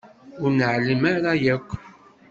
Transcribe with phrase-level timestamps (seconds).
[0.41, 1.69] Ur nɛellem ara yakk.